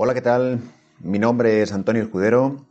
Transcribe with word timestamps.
Hola, 0.00 0.14
¿qué 0.14 0.22
tal? 0.22 0.60
Mi 1.00 1.18
nombre 1.18 1.60
es 1.60 1.72
Antonio 1.72 2.04
Escudero. 2.04 2.64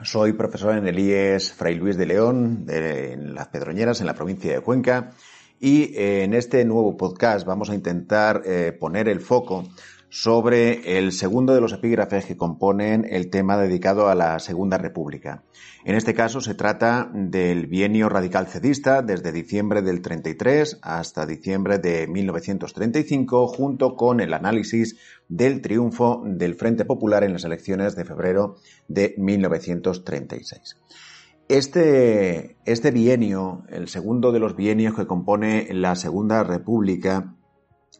Soy 0.00 0.32
profesor 0.32 0.74
en 0.74 0.86
el 0.86 0.98
IES 0.98 1.52
Fray 1.52 1.74
Luis 1.74 1.98
de 1.98 2.06
León, 2.06 2.64
en 2.70 3.34
Las 3.34 3.48
Pedroñeras, 3.48 4.00
en 4.00 4.06
la 4.06 4.14
provincia 4.14 4.50
de 4.50 4.62
Cuenca. 4.62 5.10
Y 5.60 5.94
eh, 5.94 6.24
en 6.24 6.32
este 6.32 6.64
nuevo 6.64 6.96
podcast 6.96 7.46
vamos 7.46 7.68
a 7.68 7.74
intentar 7.74 8.40
eh, 8.46 8.72
poner 8.72 9.10
el 9.10 9.20
foco 9.20 9.64
sobre 10.14 10.96
el 10.96 11.10
segundo 11.10 11.56
de 11.56 11.60
los 11.60 11.72
epígrafes 11.72 12.24
que 12.24 12.36
componen 12.36 13.04
el 13.10 13.30
tema 13.30 13.56
dedicado 13.56 14.08
a 14.08 14.14
la 14.14 14.38
Segunda 14.38 14.78
República. 14.78 15.42
En 15.84 15.96
este 15.96 16.14
caso 16.14 16.40
se 16.40 16.54
trata 16.54 17.10
del 17.12 17.66
bienio 17.66 18.08
radical 18.08 18.46
cedista 18.46 19.02
desde 19.02 19.32
diciembre 19.32 19.82
del 19.82 20.02
33 20.02 20.78
hasta 20.82 21.26
diciembre 21.26 21.78
de 21.78 22.06
1935, 22.06 23.48
junto 23.48 23.96
con 23.96 24.20
el 24.20 24.34
análisis 24.34 24.96
del 25.28 25.60
triunfo 25.60 26.22
del 26.24 26.54
Frente 26.54 26.84
Popular 26.84 27.24
en 27.24 27.32
las 27.32 27.42
elecciones 27.42 27.96
de 27.96 28.04
febrero 28.04 28.54
de 28.86 29.16
1936. 29.18 30.76
Este, 31.48 32.56
este 32.66 32.92
bienio, 32.92 33.64
el 33.68 33.88
segundo 33.88 34.30
de 34.30 34.38
los 34.38 34.54
bienios 34.54 34.94
que 34.94 35.08
compone 35.08 35.66
la 35.72 35.96
Segunda 35.96 36.44
República, 36.44 37.34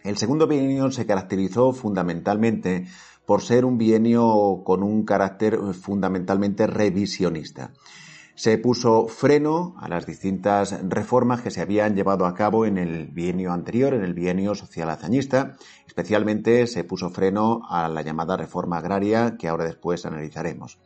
el 0.02 0.16
segundo 0.16 0.46
bienio 0.46 0.90
se 0.90 1.06
caracterizó 1.06 1.72
fundamentalmente 1.72 2.86
por 3.26 3.42
ser 3.42 3.64
un 3.64 3.78
bienio 3.78 4.62
con 4.64 4.82
un 4.82 5.04
carácter 5.04 5.58
fundamentalmente 5.74 6.66
revisionista. 6.66 7.72
Se 8.36 8.58
puso 8.58 9.06
freno 9.06 9.76
a 9.78 9.88
las 9.88 10.06
distintas 10.06 10.76
reformas 10.88 11.40
que 11.40 11.52
se 11.52 11.60
habían 11.60 11.94
llevado 11.94 12.26
a 12.26 12.34
cabo 12.34 12.66
en 12.66 12.78
el 12.78 13.06
bienio 13.06 13.52
anterior, 13.52 13.94
en 13.94 14.02
el 14.02 14.12
bienio 14.12 14.56
social. 14.56 14.98
Especialmente 15.86 16.66
se 16.66 16.82
puso 16.82 17.10
freno 17.10 17.62
a 17.68 17.88
la 17.88 18.02
llamada 18.02 18.36
reforma 18.36 18.78
agraria 18.78 19.36
que 19.38 19.46
ahora 19.46 19.66
después 19.66 20.04
analizaremos. 20.04 20.78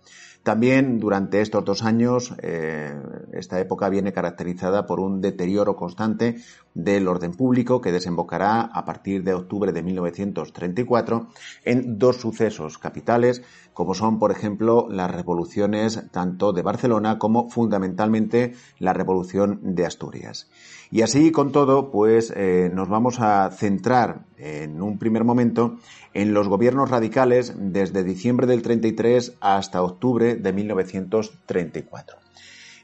También 0.43 0.99
durante 0.99 1.41
estos 1.41 1.65
dos 1.65 1.83
años, 1.83 2.35
eh, 2.43 2.95
esta 3.33 3.61
época 3.61 3.89
viene 3.89 4.13
caracterizada 4.13 4.87
por 4.87 5.01
un 5.01 5.21
deterioro 5.21 5.77
constante 5.77 6.37
del 6.75 7.09
orden 7.09 7.33
público 7.33 7.81
que 7.81 7.93
desembocará 7.93 8.61
a 8.61 8.85
partir 8.85 9.25
de 9.25 9.35
octubre 9.35 9.73
de 9.73 9.83
1934 9.83 11.29
en 11.65 11.99
dos 11.99 12.17
sucesos 12.17 12.79
capitales, 12.79 13.43
como 13.75 13.95
son, 13.95 14.19
por 14.19 14.31
ejemplo, 14.31 14.87
las 14.89 15.11
revoluciones 15.11 16.05
tanto 16.13 16.53
de 16.53 16.63
Barcelona 16.63 17.19
como 17.19 17.51
fundamentalmente 17.51 18.55
la 18.79 18.93
revolución 18.93 19.61
de 19.63 19.87
Asturias. 19.87 20.49
Y 20.91 21.03
así 21.03 21.33
con 21.33 21.53
todo, 21.53 21.91
pues 21.91 22.33
eh, 22.35 22.71
nos 22.73 22.89
vamos 22.89 23.21
a 23.21 23.51
centrar 23.51 24.25
en 24.39 24.81
un 24.81 24.99
primer 24.99 25.25
momento 25.25 25.77
en 26.15 26.33
los 26.33 26.49
gobiernos 26.49 26.91
radicales 26.91 27.55
desde 27.57 28.05
diciembre 28.05 28.47
del 28.47 28.63
33 28.63 29.35
hasta 29.41 29.83
octubre 29.83 30.28
de 30.37 30.53
1934. 30.53 32.17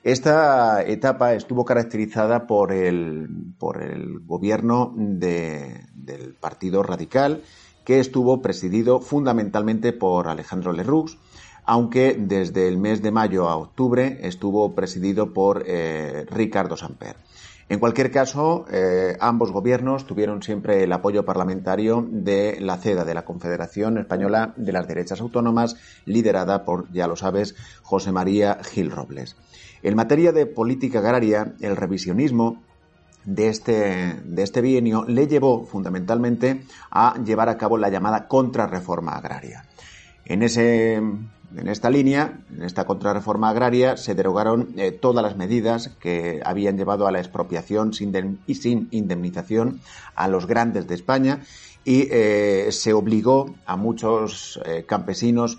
Esta 0.05 0.83
etapa 0.83 1.33
estuvo 1.33 1.65
caracterizada 1.65 2.47
por 2.47 2.73
el, 2.73 3.27
por 3.59 3.83
el 3.83 4.21
gobierno 4.21 4.93
del 4.95 6.35
Partido 6.39 6.83
Radical, 6.83 7.43
que 7.85 8.01
estuvo 8.01 8.43
presidido 8.43 9.01
fundamentalmente 9.01 9.95
por 9.95 10.29
Alejandro 10.29 10.73
Lerroux, 10.73 11.17
aunque 11.65 12.17
desde 12.19 12.69
el 12.69 12.77
mes 12.77 13.01
de 13.01 13.13
mayo 13.13 13.49
a 13.49 13.57
octubre 13.57 14.19
estuvo 14.23 14.75
presidido 14.75 15.33
por 15.33 15.65
eh, 15.67 16.27
Ricardo 16.31 16.77
Samper. 16.77 17.17
En 17.69 17.79
cualquier 17.79 18.11
caso, 18.11 18.67
eh, 18.71 19.17
ambos 19.21 19.51
gobiernos 19.51 20.07
tuvieron 20.07 20.43
siempre 20.43 20.85
el 20.85 20.93
apoyo 20.93 21.25
parlamentario 21.25 22.07
de 22.11 22.59
la 22.61 22.77
CEDA, 22.77 23.05
de 23.05 23.15
la 23.15 23.25
Confederación 23.25 23.97
Española 23.97 24.53
de 24.57 24.73
las 24.73 24.87
Derechas 24.87 25.21
Autónomas, 25.21 25.77
liderada 26.05 26.65
por, 26.65 26.93
ya 26.93 27.07
lo 27.07 27.17
sabes, 27.17 27.55
José 27.83 28.13
María 28.13 28.59
Gil 28.63 28.91
Robles. 28.91 29.37
En 29.83 29.97
materia 29.97 30.33
de 30.33 30.47
política 30.47 30.99
agraria, 30.99 31.55
el 31.61 31.77
revisionismo 31.77 32.63
de 33.25 33.49
este, 33.49 34.21
de 34.25 34.43
este 34.43 34.61
bienio 34.61 35.05
le 35.07 35.27
llevó 35.27 35.65
fundamentalmente 35.65 36.65
a 36.91 37.19
llevar 37.25 37.49
a 37.49 37.57
cabo 37.57 37.79
la 37.79 37.89
llamada 37.89 38.29
contrarreforma 38.29 39.13
agraria. 39.13 39.65
En 40.27 40.43
ese 40.43 41.01
en 41.57 41.69
esta 41.69 41.91
línea, 41.91 42.41
en 42.55 42.63
esta 42.63 42.85
contrarreforma 42.85 43.51
agraria, 43.51 43.97
se 43.97 44.15
derogaron 44.15 44.75
eh, 44.77 44.93
todas 44.93 45.23
las 45.23 45.37
medidas 45.37 45.91
que 46.01 46.41
habían 46.45 46.77
llevado 46.77 47.07
a 47.07 47.13
la 47.13 47.21
expropiación 47.21 47.93
sin 47.93 48.41
y 48.47 48.55
sin 48.57 48.89
indemnización 48.91 49.81
a 50.15 50.29
los 50.29 50.47
grandes 50.47 50.87
de 50.87 50.95
España 50.95 51.43
y 51.85 52.09
eh, 52.11 52.69
se 52.71 52.93
obligó 52.93 53.55
a 53.67 53.77
muchos 53.77 54.59
eh, 54.65 54.85
campesinos, 54.87 55.59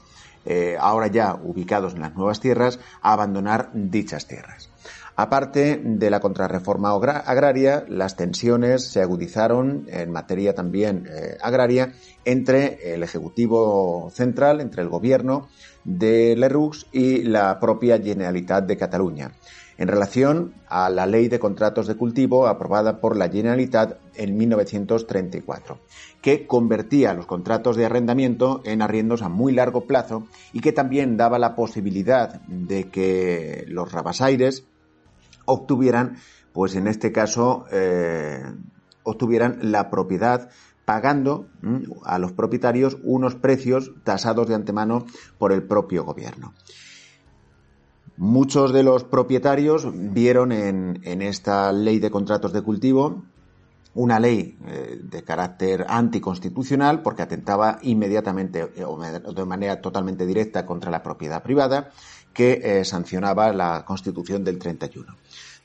ahora 0.80 1.08
ya 1.08 1.36
ubicados 1.36 1.96
en 1.96 2.02
las 2.02 2.16
nuevas 2.16 2.40
tierras, 2.40 2.80
abandonar 3.02 3.72
dichas 3.74 4.28
tierras. 4.28 4.70
Aparte 5.18 5.82
de 5.82 6.10
la 6.10 6.20
contrarreforma 6.20 6.92
agraria, 6.92 7.86
las 7.88 8.18
tensiones 8.18 8.92
se 8.92 9.02
agudizaron 9.02 9.86
en 9.88 10.12
materia 10.12 10.54
también 10.54 11.08
eh, 11.10 11.38
agraria 11.42 11.94
entre 12.26 12.94
el 12.94 13.02
Ejecutivo 13.02 14.10
Central, 14.12 14.60
entre 14.60 14.82
el 14.82 14.90
Gobierno 14.90 15.48
de 15.86 16.36
Lerroux 16.36 16.86
y 16.92 17.24
la 17.24 17.62
propia 17.62 17.98
Generalitat 17.98 18.66
de 18.66 18.76
Cataluña, 18.76 19.32
en 19.78 19.88
relación 19.88 20.54
a 20.68 20.90
la 20.90 21.06
Ley 21.06 21.28
de 21.28 21.40
Contratos 21.40 21.88
de 21.88 21.96
Cultivo 21.96 22.48
aprobada 22.48 23.00
por 23.00 23.18
la 23.18 23.30
Generalitat 23.30 23.98
en 24.16 24.38
1934, 24.38 25.80
que 26.22 26.48
convertía 26.48 27.14
los 27.14 27.26
contratos 27.26 27.76
de 27.76 27.86
arrendamiento 27.86 28.62
en 28.64 28.82
arriendos 28.82 29.22
a 29.22 29.30
muy 29.30 29.54
largo 29.54 29.86
plazo 29.86 30.28
y 30.54 30.62
que 30.62 30.72
también 30.72 31.18
daba 31.18 31.40
la 31.40 31.56
posibilidad 31.56 32.42
de 32.48 32.90
que 32.90 33.66
los 33.68 33.92
rabasaires 33.92 34.66
obtuvieran, 35.46 36.18
pues 36.54 36.76
en 36.76 36.88
este 36.88 37.12
caso, 37.12 37.66
eh, 37.72 38.44
obtuvieran 39.04 39.60
la 39.72 39.90
propiedad 39.90 40.50
pagando 40.86 41.48
a 42.04 42.20
los 42.20 42.32
propietarios 42.32 42.98
unos 43.04 43.36
precios 43.36 43.92
tasados 44.04 44.48
de 44.48 44.56
antemano 44.56 45.06
por 45.40 45.52
el 45.52 45.64
propio 45.64 46.04
gobierno. 46.04 46.54
Muchos 48.18 48.72
de 48.72 48.84
los 48.84 49.04
propietarios 49.04 49.88
vieron 49.94 50.52
en, 50.52 51.22
esta 51.22 51.72
ley 51.72 52.00
de 52.00 52.10
contratos 52.12 52.54
de 52.54 52.62
cultivo 52.62 53.24
una 53.94 54.20
ley 54.20 54.58
eh, 54.68 55.00
de 55.02 55.24
carácter 55.24 55.86
anticonstitucional 55.88 57.02
porque 57.02 57.22
atentaba 57.22 57.80
inmediatamente 57.82 58.72
eh, 58.76 58.84
o 58.84 59.00
de 59.00 59.46
manera 59.46 59.80
totalmente 59.80 60.26
directa 60.26 60.66
contra 60.66 60.92
la 60.92 61.02
propiedad 61.02 61.42
privada 61.42 61.92
que 62.34 62.84
sancionaba 62.84 63.54
la 63.54 63.86
Constitución 63.86 64.44
del 64.44 64.60
31. 64.60 65.16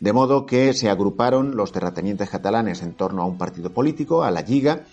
De 0.00 0.14
modo 0.14 0.46
que 0.46 0.72
se 0.72 0.88
agruparon 0.88 1.54
los 1.54 1.72
terratenientes 1.72 2.30
catalanes 2.30 2.82
en 2.82 2.94
torno 2.94 3.22
a 3.22 3.26
un 3.26 3.36
partido 3.36 3.70
político, 3.70 4.22
a 4.22 4.30
la 4.30 4.40
Liga, 4.40 4.84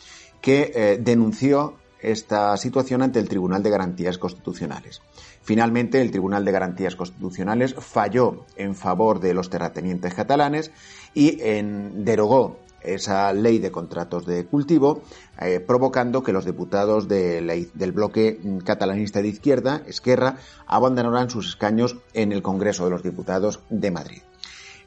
que 0.41 0.71
eh, 0.75 0.97
denunció 1.01 1.75
esta 2.01 2.55
situación 2.57 3.01
ante 3.01 3.19
el 3.19 3.29
Tribunal 3.29 3.63
de 3.63 3.69
Garantías 3.69 4.17
Constitucionales. 4.17 5.01
Finalmente, 5.47 6.01
el 6.01 6.11
Tribunal 6.11 6.43
de 6.43 6.51
Garantías 6.51 6.97
Constitucionales 6.97 7.73
falló 7.73 8.43
en 8.57 8.75
favor 8.75 9.21
de 9.21 9.33
los 9.33 9.49
terratenientes 9.49 10.13
catalanes 10.13 10.71
y 11.13 11.37
derogó 11.37 12.59
esa 12.81 13.31
ley 13.31 13.57
de 13.59 13.71
contratos 13.71 14.25
de 14.25 14.45
cultivo, 14.45 15.03
eh, 15.39 15.61
provocando 15.61 16.21
que 16.21 16.33
los 16.33 16.43
diputados 16.43 17.07
del 17.07 17.91
bloque 17.93 18.41
catalanista 18.65 19.21
de 19.21 19.29
izquierda, 19.29 19.83
Esquerra, 19.87 20.35
abandonaran 20.65 21.29
sus 21.29 21.47
escaños 21.47 21.95
en 22.13 22.33
el 22.33 22.41
Congreso 22.41 22.83
de 22.83 22.91
los 22.91 23.01
Diputados 23.01 23.61
de 23.69 23.89
Madrid. 23.89 24.23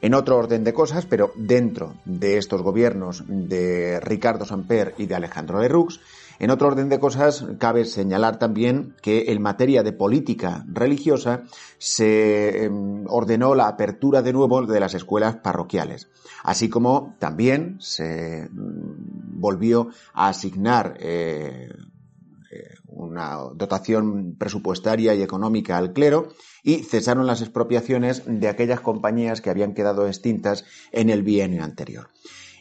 En 0.03 0.13
otro 0.13 0.37
orden 0.37 0.63
de 0.63 0.73
cosas, 0.73 1.07
pero 1.07 1.31
dentro 1.35 1.95
de 2.05 2.37
estos 2.37 2.61
gobiernos 2.61 3.23
de 3.25 3.99
Ricardo 3.99 4.45
Samper 4.45 4.93
y 4.99 5.07
de 5.07 5.15
Alejandro 5.15 5.59
Lerroux, 5.59 5.99
En 6.41 6.49
otro 6.49 6.69
orden 6.69 6.89
de 6.89 6.99
cosas, 6.99 7.45
cabe 7.59 7.85
señalar 7.85 8.39
también 8.39 8.95
que 9.03 9.31
en 9.31 9.43
materia 9.43 9.83
de 9.83 9.93
política 9.93 10.65
religiosa 10.67 11.43
se 11.77 12.63
em, 12.63 13.05
ordenó 13.07 13.53
la 13.53 13.67
apertura 13.67 14.23
de 14.23 14.33
nuevo 14.33 14.65
de 14.65 14.79
las 14.79 14.95
escuelas 14.95 15.35
parroquiales, 15.35 16.09
así 16.43 16.67
como 16.67 17.15
también 17.19 17.77
se 17.79 18.49
mm, 18.49 19.39
volvió 19.39 19.89
a 20.15 20.29
asignar 20.29 20.97
eh, 20.99 21.69
eh, 22.51 22.73
una 22.87 23.35
dotación 23.53 24.35
presupuestaria 24.35 25.13
y 25.13 25.21
económica 25.21 25.77
al 25.77 25.93
clero 25.93 26.29
y 26.63 26.77
cesaron 26.79 27.27
las 27.27 27.41
expropiaciones 27.41 28.23
de 28.25 28.47
aquellas 28.47 28.81
compañías 28.81 29.41
que 29.41 29.51
habían 29.51 29.75
quedado 29.75 30.07
extintas 30.07 30.65
en 30.91 31.11
el 31.11 31.21
bienio 31.21 31.63
anterior. 31.63 32.09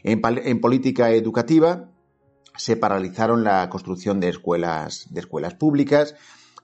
En, 0.02 0.60
política 0.60 1.12
educativa 1.12 1.88
se 2.56 2.76
paralizaron 2.76 3.44
la 3.44 3.68
construcción 3.68 4.20
de 4.20 4.28
escuelas, 4.28 5.06
de 5.10 5.20
escuelas 5.20 5.54
públicas, 5.54 6.14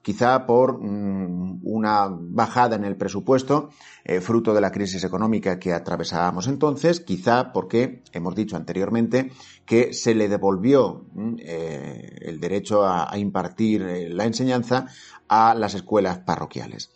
quizá 0.07 0.45
por 0.45 0.81
mm, 0.81 1.59
una 1.63 2.07
bajada 2.09 2.77
en 2.77 2.85
el 2.85 2.95
presupuesto, 2.95 3.71
eh, 4.05 4.21
fruto 4.21 4.53
de 4.53 4.61
la 4.61 4.71
crisis 4.71 5.03
económica 5.03 5.59
que 5.59 5.73
atravesábamos 5.73 6.47
entonces, 6.47 7.01
quizá 7.01 7.51
porque, 7.51 8.03
hemos 8.13 8.33
dicho 8.33 8.55
anteriormente, 8.55 9.31
que 9.65 9.93
se 9.93 10.15
le 10.15 10.29
devolvió 10.29 11.07
mm, 11.13 11.35
eh, 11.39 12.15
el 12.21 12.39
derecho 12.39 12.87
a 12.87 13.17
impartir 13.17 13.81
eh, 13.81 14.09
la 14.09 14.23
enseñanza 14.23 14.87
a 15.27 15.53
las 15.55 15.73
escuelas 15.73 16.19
parroquiales. 16.19 16.89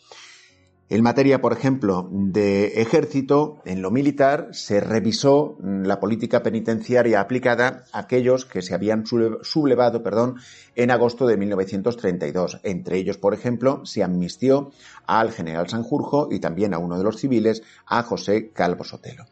En 0.92 1.04
materia, 1.04 1.40
por 1.40 1.54
ejemplo, 1.54 2.10
de 2.12 2.82
ejército, 2.82 3.62
en 3.64 3.82
lo 3.82 3.92
militar 3.92 4.50
se 4.52 4.82
revisó 4.82 5.56
mm, 5.62 5.84
la 5.84 6.02
política 6.02 6.44
penitenciaria 6.44 7.22
aplicada 7.22 7.86
a 7.94 8.00
aquellos 8.00 8.46
que 8.46 8.62
se 8.62 8.74
habían 8.74 9.06
sublevado 9.06 10.04
perdón, 10.04 10.36
en 10.76 10.92
agosto 10.92 11.28
de 11.28 11.38
1932. 11.38 12.60
Entre 12.64 12.98
ellos, 12.98 13.18
por 13.18 13.34
ejemplo, 13.34 13.86
se 13.86 14.04
amnistió 14.04 14.72
al 15.08 15.32
general 15.32 15.70
Sanjurjo 15.70 16.28
y 16.30 16.42
también 16.42 16.74
a 16.74 16.78
uno 16.80 16.98
de 16.98 17.06
los 17.06 17.16
civiles, 17.16 17.64
a 17.86 18.04
José 18.04 18.52
Calvo 18.52 18.84
Sotelo. 18.84 19.28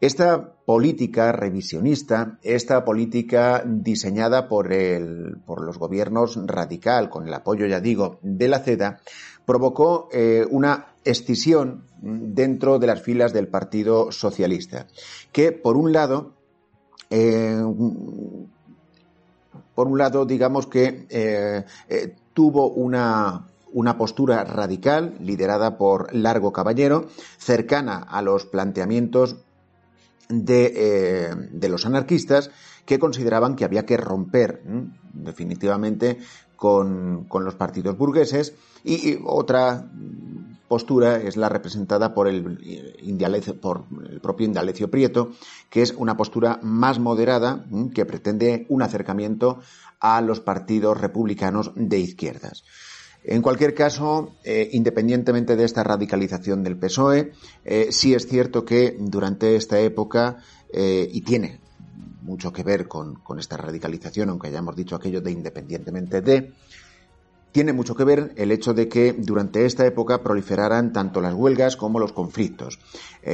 Esta 0.00 0.52
política 0.66 1.32
revisionista, 1.32 2.38
esta 2.42 2.84
política 2.84 3.62
diseñada 3.64 4.46
por, 4.46 4.72
el, 4.72 5.38
por 5.46 5.64
los 5.64 5.78
gobiernos 5.78 6.38
radical, 6.46 7.08
con 7.08 7.26
el 7.26 7.32
apoyo, 7.32 7.64
ya 7.64 7.80
digo, 7.80 8.18
de 8.20 8.48
la 8.48 8.58
CEDA, 8.58 9.00
provocó 9.46 10.08
eh, 10.12 10.44
una 10.50 10.88
escisión 11.04 11.84
dentro 12.02 12.78
de 12.78 12.88
las 12.88 13.00
filas 13.00 13.32
del 13.32 13.48
Partido 13.48 14.12
Socialista, 14.12 14.86
que 15.32 15.52
por 15.52 15.76
un 15.76 15.92
lado, 15.92 16.32
eh, 17.08 17.62
por 19.74 19.86
un 19.86 19.98
lado, 19.98 20.26
digamos 20.26 20.66
que 20.66 21.06
eh, 21.08 21.64
tuvo 22.34 22.68
una, 22.68 23.46
una 23.72 23.96
postura 23.96 24.44
radical 24.44 25.14
liderada 25.20 25.78
por 25.78 26.14
Largo 26.14 26.52
Caballero, 26.52 27.06
cercana 27.38 27.98
a 27.98 28.22
los 28.22 28.46
planteamientos 28.46 29.36
de, 30.28 31.34
de 31.50 31.68
los 31.68 31.86
anarquistas 31.86 32.50
que 32.84 32.98
consideraban 32.98 33.56
que 33.56 33.64
había 33.64 33.84
que 33.84 33.96
romper 33.96 34.62
definitivamente 35.12 36.18
con, 36.56 37.26
los 37.28 37.54
partidos 37.54 37.96
burgueses. 37.96 38.54
Y, 38.84 39.18
otra 39.24 39.90
postura 40.68 41.16
es 41.16 41.36
la 41.36 41.48
representada 41.48 42.12
por 42.12 42.26
el, 42.26 42.98
por 43.60 43.84
el 44.10 44.20
propio 44.20 44.46
Indalecio 44.46 44.90
Prieto, 44.90 45.30
que 45.70 45.82
es 45.82 45.92
una 45.92 46.16
postura 46.16 46.58
más 46.62 46.98
moderada 46.98 47.64
que 47.94 48.04
pretende 48.04 48.66
un 48.68 48.82
acercamiento 48.82 49.60
a 50.00 50.20
los 50.20 50.40
partidos 50.40 51.00
republicanos 51.00 51.72
de 51.76 51.98
izquierdas. 51.98 52.64
En 53.28 53.42
cualquier 53.42 53.74
caso, 53.74 54.34
eh, 54.44 54.70
independientemente 54.72 55.56
de 55.56 55.64
esta 55.64 55.82
radicalización 55.82 56.62
del 56.62 56.76
PSOE, 56.76 57.32
eh, 57.64 57.88
sí 57.90 58.14
es 58.14 58.28
cierto 58.28 58.64
que 58.64 58.96
durante 59.00 59.56
esta 59.56 59.80
época, 59.80 60.36
eh, 60.72 61.08
y 61.12 61.22
tiene 61.22 61.58
mucho 62.22 62.52
que 62.52 62.62
ver 62.62 62.86
con, 62.86 63.18
esta 63.36 63.56
radicalización, 63.56 64.30
aunque 64.30 64.46
hayamos 64.46 64.76
dicho 64.76 64.94
aquello 64.94 65.20
de 65.20 65.32
independientemente 65.32 66.20
de, 66.20 66.52
tiene 67.50 67.72
mucho 67.72 67.96
que 67.96 68.04
ver 68.04 68.32
el 68.36 68.52
hecho 68.52 68.74
de 68.74 68.88
que 68.88 69.12
durante 69.12 69.66
esta 69.66 69.84
época 69.84 70.22
proliferaran 70.22 70.92
tanto 70.92 71.20
las 71.20 71.34
huelgas 71.34 71.76
como 71.76 71.98
los 71.98 72.12
conflictos, 72.12 72.78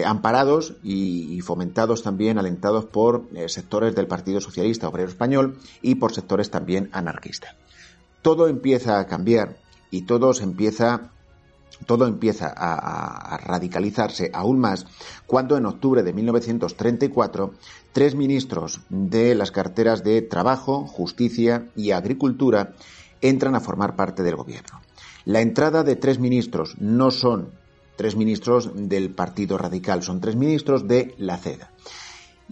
amparados 0.06 0.76
y, 0.82 1.40
fomentados 1.40 2.02
también, 2.02 2.38
alentados 2.38 2.84
por 2.84 3.28
sectores 3.48 3.96
del 3.96 4.06
Partido 4.06 4.40
Socialista 4.40 4.88
Obrero 4.88 5.08
Español 5.08 5.58
y 5.80 5.96
por 5.96 6.14
sectores 6.14 6.50
también 6.50 6.88
anarquistas. 6.92 7.56
Todo 8.20 8.46
empieza 8.46 9.00
a 9.00 9.08
cambiar 9.08 9.56
y 9.92 10.02
todo 10.02 10.32
empieza 10.40 11.12
todo 11.86 12.06
empieza 12.06 12.52
a, 12.54 13.36
radicalizarse 13.38 14.30
aún 14.32 14.58
más 14.58 14.86
cuando 15.26 15.56
en 15.56 15.66
octubre 15.66 16.02
de 16.02 16.12
1934 16.12 17.54
tres 17.92 18.14
ministros 18.14 18.80
de 18.88 19.34
las 19.34 19.50
carteras 19.50 20.04
de 20.04 20.22
Trabajo, 20.22 20.86
Justicia 20.86 21.68
y 21.76 21.90
Agricultura 21.90 22.74
entran 23.20 23.54
a 23.54 23.60
formar 23.60 23.96
parte 23.96 24.22
del 24.22 24.36
gobierno. 24.36 24.80
La 25.24 25.40
entrada 25.40 25.82
de 25.84 25.96
tres 25.96 26.18
ministros 26.18 26.76
no 26.78 27.10
son 27.10 27.50
tres 27.96 28.16
ministros 28.16 28.70
del 28.74 29.10
Partido 29.10 29.58
Radical, 29.58 30.02
son 30.02 30.20
tres 30.20 30.36
ministros 30.36 30.88
de 30.88 31.14
la 31.18 31.36
CEDA. 31.36 31.70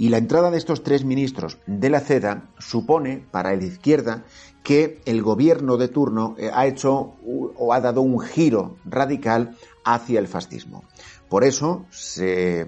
Y 0.00 0.08
la 0.08 0.16
entrada 0.16 0.50
de 0.50 0.56
estos 0.56 0.82
tres 0.82 1.04
ministros 1.04 1.58
de 1.66 1.90
la 1.90 2.00
CEDA 2.00 2.48
supone 2.58 3.22
para 3.30 3.54
la 3.54 3.62
izquierda 3.62 4.24
que 4.62 5.02
el 5.04 5.20
gobierno 5.20 5.76
de 5.76 5.88
turno 5.88 6.36
eh, 6.38 6.50
ha 6.54 6.66
hecho 6.66 7.16
o 7.22 7.74
ha 7.74 7.82
dado 7.82 8.00
un 8.00 8.18
giro 8.18 8.78
radical 8.86 9.58
hacia 9.84 10.18
el 10.18 10.26
fascismo. 10.26 10.84
Por 11.28 11.44
eso 11.44 11.84
se, 11.90 12.62
eh, 12.62 12.66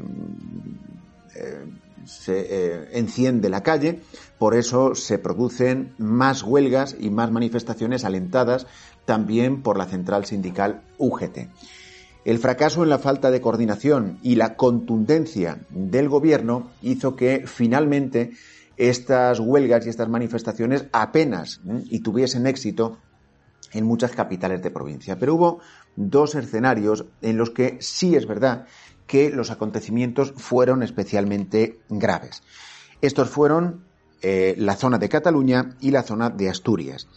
se 2.04 2.38
eh, 2.38 2.88
enciende 2.98 3.48
la 3.48 3.62
calle, 3.62 4.02
por 4.36 4.54
eso 4.54 4.94
se 4.94 5.18
producen 5.18 5.94
más 5.96 6.42
huelgas 6.42 6.94
y 7.00 7.08
más 7.08 7.30
manifestaciones 7.30 8.04
alentadas 8.04 8.66
también 9.06 9.62
por 9.62 9.78
la 9.78 9.86
central 9.86 10.26
sindical 10.26 10.82
UGT. 10.98 11.48
El 12.24 12.38
fracaso 12.38 12.84
en 12.84 12.88
la 12.88 12.98
falta 12.98 13.30
de 13.30 13.40
coordinación 13.40 14.18
y 14.22 14.36
la 14.36 14.54
contundencia 14.54 15.58
del 15.70 16.08
gobierno 16.08 16.70
hizo 16.80 17.16
que 17.16 17.44
finalmente 17.46 18.32
estas 18.76 19.40
huelgas 19.40 19.86
y 19.86 19.88
estas 19.88 20.08
manifestaciones 20.08 20.86
apenas 20.92 21.60
y 21.84 22.00
tuviesen 22.00 22.46
éxito 22.46 22.98
en 23.72 23.84
muchas 23.84 24.12
capitales 24.12 24.62
de 24.62 24.70
provincia. 24.70 25.18
Pero 25.18 25.34
hubo 25.34 25.60
dos 25.96 26.34
escenarios 26.34 27.06
en 27.22 27.36
los 27.36 27.50
que 27.50 27.78
sí 27.80 28.14
es 28.14 28.26
verdad 28.26 28.66
que 29.06 29.30
los 29.30 29.50
acontecimientos 29.50 30.32
fueron 30.36 30.82
especialmente 30.82 31.80
graves. 31.88 32.42
Estos 33.00 33.28
fueron 33.28 33.84
eh, 34.20 34.54
la 34.58 34.76
zona 34.76 34.98
de 34.98 35.08
Cataluña 35.08 35.76
y 35.80 35.90
la 35.90 36.04
zona 36.04 36.30
de 36.30 36.48
Asturias. 36.48 37.08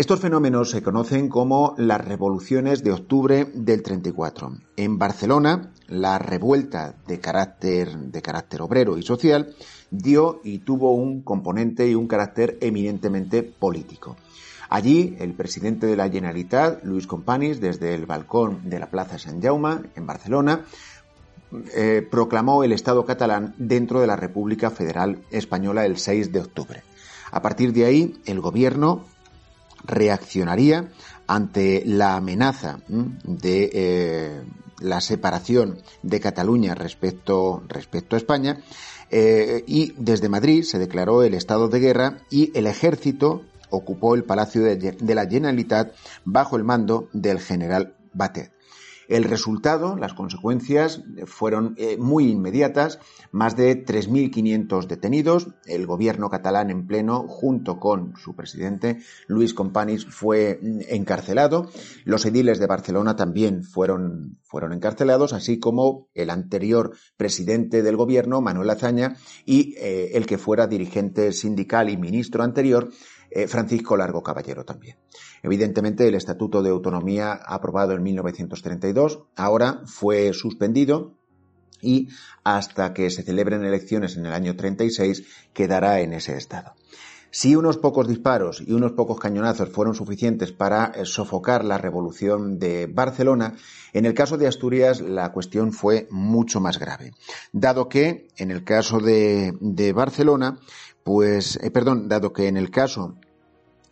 Estos 0.00 0.20
fenómenos 0.20 0.70
se 0.70 0.82
conocen 0.82 1.28
como 1.28 1.74
las 1.76 2.02
revoluciones 2.02 2.82
de 2.82 2.90
octubre 2.90 3.46
del 3.52 3.82
34. 3.82 4.50
En 4.78 4.96
Barcelona, 4.96 5.74
la 5.88 6.18
revuelta 6.18 6.94
de 7.06 7.20
carácter, 7.20 7.98
obrero 8.62 8.96
y 8.96 9.02
social 9.02 9.54
dio 9.90 10.40
y 10.42 10.60
tuvo 10.60 10.94
un 10.94 11.20
componente 11.20 11.86
y 11.86 11.94
un 11.94 12.06
carácter 12.06 12.56
eminentemente 12.62 13.42
político. 13.42 14.16
Allí, 14.70 15.16
el 15.20 15.34
presidente 15.34 15.86
de 15.86 15.96
la 15.96 16.08
Generalitat, 16.08 16.82
Luis 16.82 17.06
Companys, 17.06 17.60
desde 17.60 17.94
el 17.94 18.06
balcón 18.06 18.70
de 18.70 18.78
la 18.78 18.86
Plaza 18.86 19.18
San 19.18 19.42
Jaume, 19.42 19.90
en 19.96 20.06
Barcelona, 20.06 20.64
eh, 21.76 22.08
proclamó 22.10 22.64
el 22.64 22.72
Estado 22.72 23.04
catalán 23.04 23.54
dentro 23.58 24.00
de 24.00 24.06
la 24.06 24.16
República 24.16 24.70
Federal 24.70 25.18
Española 25.30 25.84
el 25.84 25.98
6 25.98 26.32
de 26.32 26.40
octubre. 26.40 26.82
A 27.32 27.42
partir 27.42 27.74
de 27.74 27.84
ahí, 27.84 28.18
el 28.24 28.40
gobierno 28.40 29.04
reaccionaría 29.84 30.90
ante 31.26 31.82
la 31.86 32.16
amenaza 32.16 32.80
de 32.88 33.70
eh, 33.72 34.42
la 34.80 35.00
separación 35.00 35.78
de 36.02 36.20
Cataluña 36.20 36.74
respecto, 36.74 37.62
respecto 37.68 38.16
a 38.16 38.18
España 38.18 38.58
eh, 39.10 39.64
y 39.66 39.92
desde 39.96 40.28
Madrid 40.28 40.62
se 40.64 40.78
declaró 40.78 41.22
el 41.22 41.34
estado 41.34 41.68
de 41.68 41.80
guerra 41.80 42.18
y 42.30 42.56
el 42.56 42.66
ejército 42.66 43.42
ocupó 43.70 44.14
el 44.14 44.24
Palacio 44.24 44.62
de, 44.62 45.14
la 45.14 45.26
Generalitat 45.26 45.94
bajo 46.24 46.56
el 46.56 46.64
mando 46.64 47.08
del 47.12 47.40
general 47.40 47.94
Batet. 48.12 48.52
El 49.10 49.24
resultado, 49.24 49.96
las 49.96 50.14
consecuencias, 50.14 51.02
fueron 51.26 51.74
eh, 51.78 51.96
muy 51.98 52.30
inmediatas. 52.30 53.00
Más 53.32 53.56
de 53.56 53.84
3.500 53.84 54.86
detenidos. 54.86 55.48
El 55.66 55.84
gobierno 55.86 56.30
catalán 56.30 56.70
en 56.70 56.86
pleno, 56.86 57.26
junto 57.26 57.80
con 57.80 58.14
su 58.16 58.36
presidente, 58.36 59.00
Luis 59.26 59.52
Companys, 59.52 60.06
fue 60.06 60.60
mm, 60.62 60.82
encarcelado. 60.90 61.68
Los 62.04 62.24
ediles 62.24 62.60
de 62.60 62.68
Barcelona 62.68 63.16
también 63.16 63.64
fueron, 63.64 64.38
fueron 64.44 64.72
encarcelados, 64.72 65.32
así 65.32 65.58
como 65.58 66.08
el 66.14 66.30
anterior 66.30 66.92
presidente 67.16 67.82
del 67.82 67.96
gobierno, 67.96 68.40
Manuel 68.40 68.70
Azaña, 68.70 69.16
y 69.44 69.74
eh, 69.78 70.12
el 70.14 70.24
que 70.24 70.38
fuera 70.38 70.68
dirigente 70.68 71.32
sindical 71.32 71.90
y 71.90 71.96
ministro 71.96 72.44
anterior, 72.44 72.90
eh, 73.30 73.46
Francisco 73.46 73.96
Largo 73.96 74.22
Caballero 74.22 74.64
también. 74.64 74.96
Evidentemente, 75.42 76.06
el 76.06 76.14
Estatuto 76.14 76.62
de 76.62 76.70
Autonomía 76.70 77.32
aprobado 77.32 77.92
en 77.92 78.02
1932 78.02 79.24
ahora 79.36 79.82
fue 79.86 80.32
suspendido 80.32 81.14
y 81.82 82.08
hasta 82.44 82.92
que 82.92 83.10
se 83.10 83.22
celebren 83.22 83.64
elecciones 83.64 84.16
en 84.16 84.26
el 84.26 84.32
año 84.32 84.56
36 84.56 85.24
quedará 85.52 86.00
en 86.00 86.12
ese 86.12 86.36
estado. 86.36 86.74
Si 87.32 87.54
unos 87.54 87.78
pocos 87.78 88.08
disparos 88.08 88.60
y 88.66 88.72
unos 88.72 88.92
pocos 88.92 89.20
cañonazos 89.20 89.68
fueron 89.68 89.94
suficientes 89.94 90.50
para 90.50 90.86
eh, 90.86 91.04
sofocar 91.04 91.64
la 91.64 91.78
revolución 91.78 92.58
de 92.58 92.88
Barcelona, 92.88 93.54
en 93.92 94.04
el 94.04 94.14
caso 94.14 94.36
de 94.36 94.48
Asturias 94.48 95.00
la 95.00 95.30
cuestión 95.30 95.72
fue 95.72 96.08
mucho 96.10 96.60
más 96.60 96.80
grave, 96.80 97.12
dado 97.52 97.88
que 97.88 98.26
en 98.36 98.50
el 98.50 98.64
caso 98.64 98.98
de, 98.98 99.92
Barcelona, 99.94 100.58
pues, 101.12 101.58
eh, 101.60 101.72
perdón, 101.72 102.08
dado 102.08 102.32
que 102.32 102.46
en 102.46 102.56
el 102.56 102.70
caso 102.70 103.16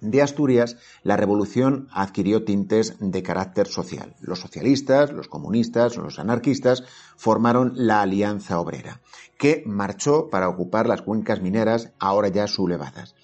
de 0.00 0.22
Asturias, 0.22 0.76
la 1.02 1.16
revolución 1.16 1.88
adquirió 1.90 2.44
tintes 2.44 2.94
de 3.00 3.24
carácter 3.24 3.66
social. 3.66 4.14
Los 4.20 4.38
socialistas, 4.38 5.10
los 5.10 5.26
comunistas, 5.26 5.96
los 5.96 6.20
anarquistas 6.20 6.84
formaron 7.16 7.72
la 7.74 8.02
Alianza 8.02 8.60
Obrera, 8.60 9.00
que 9.36 9.64
marchó 9.66 10.28
para 10.30 10.48
ocupar 10.48 10.86
las 10.86 11.02
cuencas 11.02 11.42
mineras 11.42 11.90
ahora 11.98 12.28
ya 12.28 12.46
sublevadas. 12.46 13.16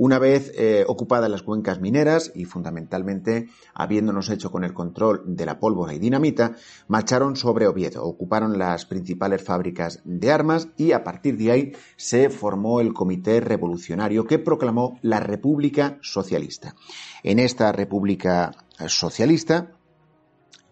Una 0.00 0.18
vez 0.18 0.50
eh, 0.56 0.86
ocupadas 0.88 1.28
las 1.28 1.42
cuencas 1.42 1.78
mineras 1.78 2.32
y 2.34 2.46
fundamentalmente 2.46 3.50
habiéndonos 3.74 4.30
hecho 4.30 4.50
con 4.50 4.64
el 4.64 4.72
control 4.72 5.22
de 5.26 5.44
la 5.44 5.60
pólvora 5.60 5.92
y 5.92 5.98
dinamita, 5.98 6.56
marcharon 6.88 7.36
sobre 7.36 7.66
Oviedo, 7.66 8.02
ocuparon 8.02 8.58
las 8.58 8.86
principales 8.86 9.44
fábricas 9.44 10.00
de 10.04 10.32
armas 10.32 10.68
y 10.78 10.92
a 10.92 11.04
partir 11.04 11.36
de 11.36 11.50
ahí 11.50 11.72
se 11.96 12.30
formó 12.30 12.80
el 12.80 12.94
Comité 12.94 13.40
Revolucionario 13.40 14.24
que 14.24 14.38
proclamó 14.38 14.98
la 15.02 15.20
República 15.20 15.98
Socialista. 16.00 16.76
En 17.22 17.38
esta 17.38 17.70
República 17.70 18.52
Socialista, 18.86 19.79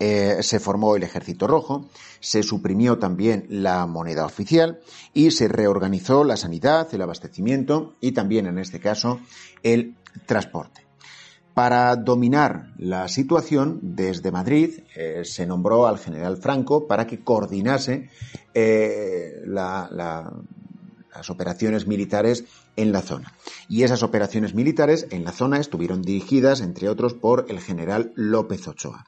eh, 0.00 0.38
se 0.43 0.61
formó 0.61 0.95
el 0.95 1.02
Ejército 1.02 1.49
Rojo, 1.49 1.87
se 2.21 2.45
suprimió 2.45 2.99
también 2.99 3.47
la 3.49 3.85
moneda 3.87 4.25
oficial 4.26 4.81
y 5.12 5.33
se 5.33 5.49
reorganizó 5.49 6.23
la 6.23 6.37
sanidad, 6.37 6.88
el 6.95 7.02
abastecimiento 7.02 7.97
y 8.00 8.12
también, 8.12 8.47
en 8.47 8.59
este 8.59 8.78
caso, 8.78 9.19
el 9.64 9.97
transporte. 10.26 10.87
Para 11.52 11.97
dominar 11.97 12.73
la 12.78 13.09
situación, 13.09 13.81
desde 13.83 14.31
Madrid 14.31 14.83
eh, 14.95 15.23
se 15.25 15.47
nombró 15.47 15.88
al 15.88 15.99
general 15.99 16.37
Franco 16.37 16.87
para 16.87 17.09
que 17.09 17.25
coordinase 17.25 18.09
eh, 18.55 19.43
las 19.45 20.31
operaciones 21.28 21.88
militares 21.88 22.45
en 22.76 22.93
la 22.93 23.02
zona. 23.02 23.35
Y 23.69 23.83
esas 23.83 24.05
operaciones 24.05 24.55
militares 24.55 25.09
en 25.11 25.25
la 25.25 25.33
zona 25.33 25.59
estuvieron 25.59 26.02
dirigidas, 26.02 26.61
entre 26.61 26.88
otros, 26.88 27.14
por 27.14 27.47
el 27.49 27.59
general 27.59 28.12
López 28.14 28.69
Ochoa 28.69 29.05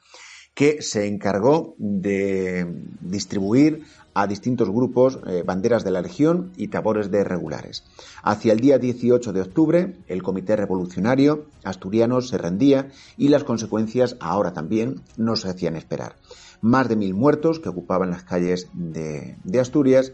que 0.53 0.81
se 0.81 1.07
encargó 1.07 1.75
de 1.77 2.85
distribuir 2.99 3.83
a 4.13 4.27
distintos 4.27 4.69
grupos 4.69 5.19
eh, 5.25 5.43
banderas 5.45 5.83
de 5.83 5.91
la 5.91 6.01
Legión 6.01 6.51
y 6.57 6.67
tabores 6.67 7.09
de 7.11 7.23
regulares. 7.23 7.85
Hacia 8.23 8.51
el 8.51 8.59
día 8.59 8.77
18 8.77 9.31
de 9.31 9.41
octubre, 9.41 9.95
el 10.07 10.21
Comité 10.21 10.55
Revolucionario 10.55 11.45
asturiano 11.63 12.21
se 12.21 12.37
rendía 12.37 12.89
y 13.17 13.29
las 13.29 13.45
consecuencias 13.45 14.17
ahora 14.19 14.53
también 14.53 15.01
no 15.17 15.35
se 15.35 15.49
hacían 15.49 15.77
esperar. 15.77 16.17
Más 16.59 16.89
de 16.89 16.97
mil 16.97 17.13
muertos 17.13 17.59
que 17.59 17.69
ocupaban 17.69 18.11
las 18.11 18.23
calles 18.23 18.67
de, 18.73 19.37
Asturias, 19.59 20.13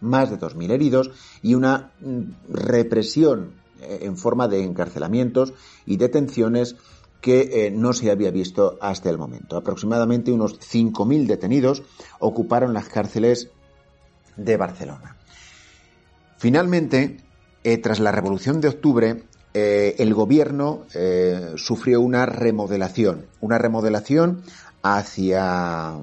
más 0.00 0.30
de 0.30 0.38
dos 0.38 0.56
mil 0.56 0.70
heridos 0.70 1.10
y 1.42 1.54
una 1.54 1.92
mm, 2.00 2.22
represión 2.48 3.52
eh, 3.80 4.00
en 4.02 4.16
forma 4.16 4.48
de 4.48 4.64
encarcelamientos 4.64 5.52
y 5.84 5.98
detenciones 5.98 6.76
que 7.20 7.66
eh, 7.66 7.70
no 7.70 7.92
se 7.92 8.10
había 8.10 8.30
visto 8.30 8.78
hasta 8.80 9.10
el 9.10 9.18
momento. 9.18 9.56
Aproximadamente 9.56 10.32
unos 10.32 10.58
5.000 10.60 11.26
detenidos 11.26 11.82
ocuparon 12.18 12.72
las 12.72 12.88
cárceles 12.88 13.50
de 14.36 14.56
Barcelona. 14.56 15.16
Finalmente, 16.38 17.18
eh, 17.62 17.78
tras 17.78 18.00
la 18.00 18.12
Revolución 18.12 18.60
de 18.60 18.68
Octubre, 18.68 19.24
eh, 19.52 19.96
el 19.98 20.14
gobierno 20.14 20.86
sufrió 21.56 22.00
una 22.00 22.24
remodelación, 22.24 23.26
una 23.40 23.58
remodelación 23.58 24.42
hacia 24.82 25.96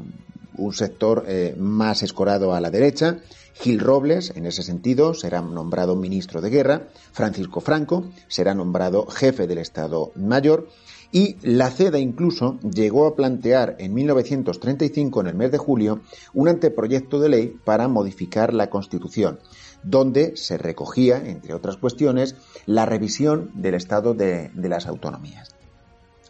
un 0.58 0.74
sector 0.74 1.26
más 1.58 2.04
escorado 2.04 2.54
a 2.54 2.62
la 2.62 2.70
derecha. 2.70 3.20
Gil 3.54 3.80
Robles, 3.80 4.34
en 4.36 4.46
ese 4.46 4.62
sentido, 4.62 5.16
será 5.16 5.42
nombrado 5.42 5.96
ministro 5.96 6.42
de 6.42 6.50
guerra. 6.50 6.88
Francisco 7.12 7.60
Franco 7.60 8.06
será 8.28 8.54
nombrado 8.54 9.08
jefe 9.08 9.48
del 9.48 9.58
Estado 9.58 10.12
Mayor 10.16 10.68
y 11.12 11.38
la 11.42 11.72
CEDA 11.72 12.00
incluso 12.00 12.60
llegó 12.62 13.08
a 13.08 13.16
plantear 13.16 13.76
en 13.80 13.94
1935, 13.94 15.22
en 15.22 15.28
el 15.28 15.36
mes 15.36 15.52
de 15.52 15.58
julio, 15.58 16.02
un 16.34 16.48
anteproyecto 16.48 17.20
de 17.20 17.30
ley 17.30 17.56
para 17.64 17.88
modificar 17.88 18.54
la 18.54 18.70
Constitución, 18.70 19.40
donde 19.84 20.36
se 20.36 20.58
recogía, 20.58 21.18
entre 21.18 21.54
otras 21.54 21.78
cuestiones, 21.78 22.36
la 22.66 22.86
revisión 22.86 23.52
del 23.54 23.76
Estado 23.76 24.14
de, 24.14 24.52
las 24.56 24.88
autonomías. 24.88 25.56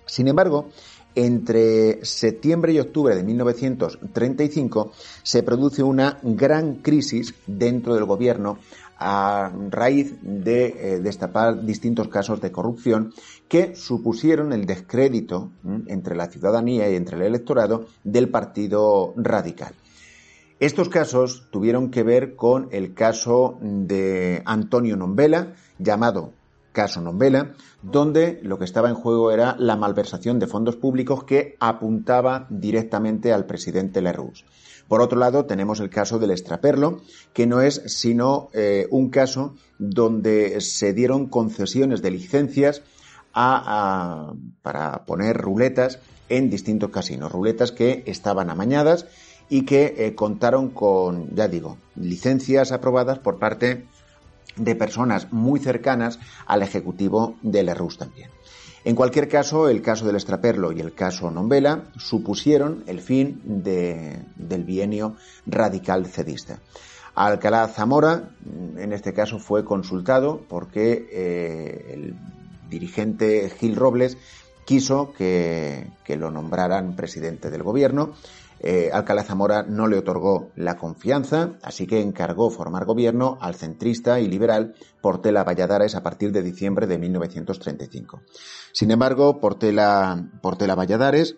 Sin 0.06 0.28
embargo, 0.28 0.70
entre 1.16 2.06
septiembre 2.06 2.74
y 2.74 2.80
octubre 2.80 3.16
de 3.16 3.24
1935 3.24 4.92
se 5.24 5.42
produce 5.42 5.82
una 5.82 6.20
gran 6.22 6.76
crisis 6.76 7.34
dentro 7.48 7.96
del 7.96 8.06
gobierno 8.06 8.60
a 9.00 9.52
raíz 9.70 10.16
de 10.22 10.66
eh, 10.66 11.00
destapar 11.00 11.66
distintos 11.66 12.08
casos 12.08 12.42
de 12.42 12.52
corrupción 12.52 13.14
que 13.48 13.76
supusieron 13.76 14.54
el 14.54 14.66
descrédito 14.66 15.52
entre 15.88 16.16
la 16.16 16.28
ciudadanía 16.28 16.90
y 16.90 16.96
entre 16.96 17.18
el 17.18 17.24
electorado 17.24 17.86
del 18.04 18.30
Partido 18.30 19.14
Radical. 19.16 19.74
Estos 20.60 20.90
casos 20.90 21.48
tuvieron 21.52 21.92
que 21.92 22.04
ver 22.04 22.36
con 22.36 22.68
el 22.72 22.94
caso 22.94 23.60
de 23.62 24.42
Antonio 24.46 24.98
Nombela, 24.98 25.54
llamado 25.78 26.34
caso 26.72 27.00
Nombela, 27.02 27.54
donde 27.82 28.40
lo 28.44 28.58
que 28.58 28.66
estaba 28.66 28.90
en 28.90 28.96
juego 28.96 29.32
era 29.32 29.56
la 29.58 29.76
malversación 29.76 30.40
de 30.40 30.48
fondos 30.48 30.76
públicos 30.76 31.24
que 31.24 31.56
apuntaba 31.60 32.48
directamente 32.50 33.34
al 33.34 33.46
presidente 33.46 34.02
Lerroux. 34.02 34.46
Por 34.88 35.02
otro 35.02 35.20
lado, 35.20 35.46
tenemos 35.46 35.80
el 35.80 35.90
caso 35.90 36.18
del 36.18 36.32
extraperlo, 36.32 37.02
que 37.34 37.46
no 37.46 37.62
es 37.62 37.84
sino 37.88 38.50
eh, 38.54 38.88
un 38.90 39.10
caso 39.10 39.56
donde 39.78 40.62
se 40.62 40.94
dieron 40.94 41.28
concesiones 41.28 42.02
de 42.02 42.12
licencias 42.12 42.82
para 43.38 45.06
poner 45.06 45.38
ruletas 45.38 46.00
en 46.28 46.50
distintos 46.50 46.90
casinos, 46.90 47.32
ruletas 47.32 47.72
que 47.72 48.04
estaban 48.08 48.50
amañadas 48.50 49.06
y 49.48 49.64
que 49.64 49.94
eh, 49.98 50.16
contaron 50.16 50.70
con, 50.70 51.36
ya 51.36 51.48
digo, 51.48 51.78
licencias 51.96 52.72
aprobadas 52.72 53.20
por 53.20 53.38
parte 53.38 53.86
de 54.56 54.76
personas 54.76 55.32
muy 55.32 55.60
cercanas 55.60 56.20
al 56.48 56.64
ejecutivo 56.64 57.36
de 57.44 57.62
Lerroux 57.62 57.96
también. 57.98 58.32
En 58.84 58.96
cualquier 58.96 59.28
caso, 59.28 59.70
el 59.70 59.82
caso 59.82 60.06
del 60.06 60.16
extraperlo 60.16 60.72
y 60.72 60.80
el 60.80 60.94
caso 60.94 61.30
Nombela 61.30 61.84
supusieron 61.98 62.84
el 62.88 63.02
fin 63.02 63.42
del 63.44 64.64
bienio 64.64 65.16
radical 65.46 66.08
cedista. 66.08 66.60
Alcalá 67.14 67.68
Zamora, 67.68 68.30
en 68.78 68.94
este 68.94 69.14
caso, 69.14 69.40
fue 69.40 69.66
consultado 69.66 70.42
porque 70.48 71.08
eh, 71.12 71.94
el 71.94 72.16
dirigente 72.70 73.50
Gil 73.50 73.76
Robles 73.76 74.18
quiso 74.66 75.14
que, 75.14 75.88
lo 76.08 76.30
nombraran 76.30 76.96
presidente 76.96 77.50
del 77.50 77.64
gobierno. 77.64 78.14
Eh, 78.60 78.90
Alcalá 78.92 79.24
Zamora 79.24 79.64
no 79.64 79.88
le 79.88 79.98
otorgó 79.98 80.50
la 80.56 80.78
confianza, 80.78 81.54
así 81.62 81.88
que 81.88 82.02
encargó 82.02 82.50
formar 82.50 82.86
gobierno 82.86 83.38
al 83.40 83.56
centrista 83.56 84.20
y 84.20 84.28
liberal 84.28 84.76
Portela 85.00 85.44
Valladares 85.44 85.96
a 85.96 86.04
partir 86.04 86.32
de 86.32 86.42
diciembre 86.42 86.88
de 86.88 86.98
1935. 86.98 88.22
Sin 88.74 88.92
embargo, 88.92 89.40
Portela, 89.40 90.28
Portela 90.42 90.76
Valladares 90.76 91.38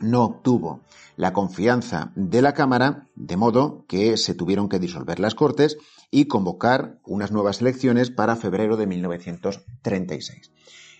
no 0.00 0.24
obtuvo 0.24 0.80
la 1.16 1.32
confianza 1.32 2.12
de 2.14 2.42
la 2.42 2.54
Cámara, 2.54 3.08
de 3.14 3.36
modo 3.36 3.84
que 3.86 4.16
se 4.16 4.34
tuvieron 4.34 4.68
que 4.68 4.78
disolver 4.78 5.20
las 5.20 5.34
Cortes 5.34 5.76
y 6.10 6.24
convocar 6.26 6.98
unas 7.04 7.30
nuevas 7.30 7.60
elecciones 7.60 8.10
para 8.10 8.36
febrero 8.36 8.76
de 8.76 8.86
1936. 8.86 10.50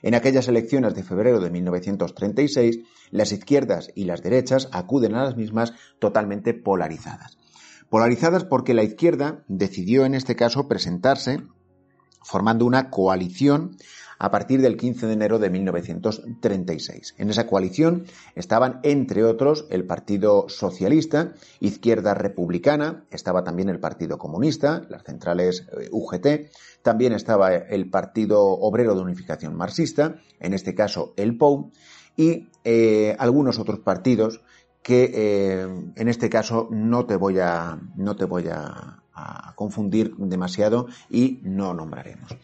En 0.02 0.14
aquellas 0.14 0.48
elecciones 0.48 0.94
de 0.94 1.02
febrero 1.02 1.40
de 1.40 1.50
1936, 1.50 2.80
las 3.10 3.32
izquierdas 3.32 3.90
y 3.94 4.04
las 4.04 4.22
derechas 4.22 4.68
acuden 4.72 5.14
a 5.14 5.24
las 5.24 5.36
mismas 5.36 5.74
totalmente 5.98 6.54
polarizadas. 6.54 7.38
Polarizadas 7.88 8.44
porque 8.44 8.72
la 8.72 8.84
izquierda 8.84 9.44
decidió 9.48 10.04
en 10.04 10.14
este 10.14 10.36
caso 10.36 10.68
presentarse 10.68 11.42
formando 12.22 12.64
una 12.64 12.90
coalición 12.90 13.76
a 14.20 14.30
partir 14.30 14.60
del 14.60 14.76
15 14.76 15.06
de 15.06 15.12
enero 15.14 15.38
de 15.38 15.48
1936. 15.48 17.14
En 17.16 17.30
esa 17.30 17.46
coalición 17.46 18.04
estaban, 18.34 18.78
entre 18.82 19.24
otros, 19.24 19.66
el 19.70 19.86
Partido 19.86 20.46
Socialista, 20.48 21.32
Izquierda 21.58 22.12
Republicana, 22.12 23.04
estaba 23.10 23.42
también 23.44 23.70
el 23.70 23.80
Partido 23.80 24.18
Comunista, 24.18 24.82
las 24.90 25.04
centrales 25.04 25.66
eh, 25.72 25.88
UGT, 25.90 26.52
también 26.82 27.14
estaba 27.14 27.54
el 27.54 27.88
Partido 27.88 28.42
Obrero 28.42 28.94
de 28.94 29.00
Unificación 29.00 29.56
Marxista, 29.56 30.16
en 30.38 30.52
este 30.52 30.74
caso 30.74 31.14
el 31.16 31.38
POU, 31.38 31.70
y 32.14 32.50
eh, 32.64 33.16
algunos 33.18 33.58
otros 33.58 33.78
partidos 33.78 34.42
que 34.82 35.10
eh, 35.14 35.92
en 35.96 36.08
este 36.08 36.28
caso 36.28 36.68
no 36.70 37.06
te 37.06 37.16
voy 37.16 37.38
a, 37.38 37.78
no 37.96 38.16
te 38.16 38.26
voy 38.26 38.48
a, 38.48 38.99
confundir 39.54 40.14
demasiado 40.16 40.86
y 41.10 41.40
no 41.42 41.74
nombraremos. 41.74 42.36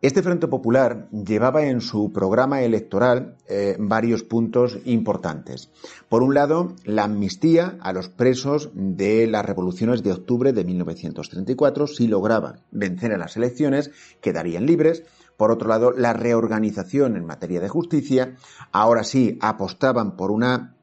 Este 0.00 0.22
Frente 0.22 0.46
Popular 0.46 1.08
llevaba 1.10 1.64
en 1.64 1.80
su 1.80 2.12
programa 2.12 2.62
electoral 2.62 3.34
eh, 3.48 3.74
varios 3.80 4.22
puntos 4.22 4.78
importantes. 4.84 5.70
Por 6.08 6.22
un 6.22 6.34
lado, 6.34 6.76
la 6.84 7.02
amnistía 7.02 7.78
a 7.80 7.92
los 7.92 8.08
presos 8.08 8.70
de 8.74 9.26
las 9.26 9.44
revoluciones 9.44 10.04
de 10.04 10.12
octubre 10.12 10.52
de 10.52 10.62
1934 10.62 11.88
si 11.88 12.06
lograban 12.06 12.60
vencer 12.70 13.10
en 13.10 13.18
las 13.18 13.36
elecciones, 13.36 13.90
quedarían 14.20 14.66
libres. 14.66 15.02
Por 15.36 15.50
otro 15.50 15.68
lado, 15.68 15.90
la 15.90 16.12
reorganización 16.12 17.16
en 17.16 17.26
materia 17.26 17.58
de 17.58 17.68
justicia. 17.68 18.36
Ahora 18.70 19.02
sí 19.02 19.36
apostaban 19.40 20.16
por 20.16 20.30
una 20.30 20.76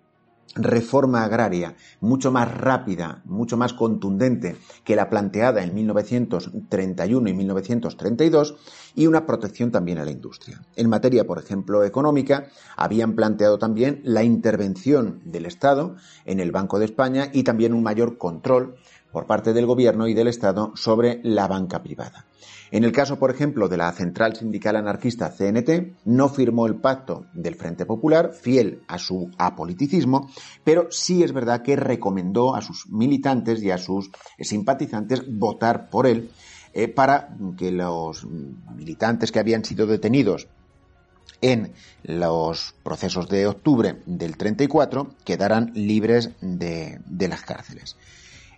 reforma 0.56 1.24
agraria 1.24 1.76
mucho 2.00 2.32
más 2.32 2.50
rápida, 2.50 3.22
mucho 3.26 3.58
más 3.58 3.74
contundente 3.74 4.56
que 4.84 4.96
la 4.96 5.10
planteada 5.10 5.64
en 5.64 5.74
1931 5.74 7.30
y 7.30 7.34
1932 7.34 8.56
y 8.96 9.08
una 9.08 9.26
protección 9.26 9.72
también 9.72 9.98
a 9.98 10.06
la 10.06 10.12
industria. 10.12 10.62
En 10.76 10.90
materia, 10.90 11.26
por 11.26 11.40
ejemplo, 11.40 11.84
económica, 11.84 12.48
habían 12.78 13.16
planteado 13.16 13.60
también 13.60 14.02
la 14.04 14.24
intervención 14.24 15.22
del 15.26 15.46
Estado 15.46 15.96
en 16.24 16.40
el 16.40 16.52
Banco 16.52 16.80
de 16.80 16.86
España 16.86 17.30
y 17.34 17.44
también 17.44 17.74
un 17.74 17.84
mayor 17.84 18.18
control 18.18 18.76
por 19.16 19.28
parte 19.28 19.54
del 19.54 19.66
Gobierno 19.66 20.10
y 20.10 20.14
del 20.14 20.28
Estado 20.28 20.74
sobre 20.76 21.22
la 21.24 21.48
banca 21.48 21.82
privada. 21.82 22.26
En 22.70 22.84
el 22.84 22.92
caso, 22.92 23.18
por 23.18 23.32
ejemplo, 23.32 23.70
de 23.70 23.78
la 23.78 23.90
Central 23.94 24.36
Sindical 24.36 24.76
Anarquista 24.76 25.32
CNT, 25.32 26.04
no 26.04 26.28
firmó 26.28 26.68
el 26.68 26.76
pacto 26.76 27.26
del 27.32 27.56
Frente 27.56 27.86
Popular, 27.86 28.34
fiel 28.34 28.82
a 28.90 28.98
su 28.98 29.32
apoliticismo, 29.38 30.30
pero 30.66 30.88
sí 30.92 31.24
es 31.24 31.32
verdad 31.32 31.62
que 31.62 31.78
recomendó 31.78 32.56
a 32.56 32.62
sus 32.62 32.90
militantes 32.90 33.64
y 33.64 33.72
a 33.72 33.78
sus 33.78 34.12
simpatizantes 34.38 35.24
votar 35.26 35.90
por 35.90 36.08
él 36.08 36.30
eh, 36.74 36.90
para 36.90 37.38
que 37.58 37.72
los 37.72 38.28
militantes 38.76 39.32
que 39.32 39.40
habían 39.40 39.64
sido 39.64 39.88
detenidos 39.88 40.50
en 41.40 41.72
los 42.04 42.76
procesos 42.84 43.30
de 43.30 43.48
octubre 43.48 44.02
del 44.06 44.36
34 44.36 45.16
quedaran 45.24 45.72
libres 45.74 46.32
de 46.42 47.28
las 47.30 47.44
cárceles. 47.44 47.96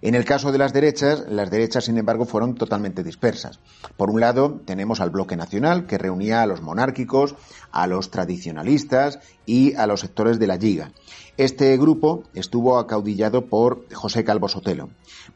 En 0.02 0.16
el 0.16 0.26
caso 0.26 0.52
de 0.52 0.58
las 0.58 0.74
derechas, 0.74 1.26
las 1.28 1.50
derechas, 1.50 1.86
sin 1.86 1.98
embargo, 1.98 2.26
fueron 2.26 2.56
totalmente 2.56 3.04
dispersas. 3.04 3.60
Por 3.96 4.10
un 4.12 4.20
lado, 4.20 4.62
tenemos 4.66 5.00
al 5.02 5.10
bloque 5.10 5.36
nacional, 5.36 5.88
que 5.88 5.98
reunía 5.98 6.42
a 6.42 6.46
los 6.46 6.62
monárquicos, 6.62 7.36
a 7.72 7.88
los 7.88 8.12
tradicionalistas 8.12 9.20
y 9.46 9.74
a 9.76 9.88
los 9.88 10.02
sectores 10.02 10.38
de 10.40 10.48
la 10.48 10.58
Liga. 10.58 10.92
Este 11.38 11.76
grupo 11.78 12.24
estuvo 12.34 12.78
acaudillado 12.78 13.46
por 13.46 13.86
José 13.94 14.24
Calvo 14.24 14.50
Sotelo. 14.50 14.90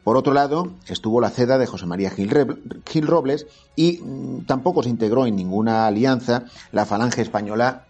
Por 0.04 0.16
otro 0.16 0.32
lado, 0.32 0.72
estuvo 0.88 1.20
la 1.20 1.30
ceda 1.30 1.58
de 1.58 1.66
José 1.66 1.86
María 1.86 2.10
Gil, 2.10 3.06
Robles 3.06 3.46
y 3.76 4.00
mm, 4.02 4.46
tampoco 4.46 4.82
se 4.82 4.88
integró 4.88 5.26
en 5.26 5.36
ninguna 5.36 5.86
alianza 5.86 6.44
la 6.72 6.86
falange 6.86 7.22
española 7.22 7.86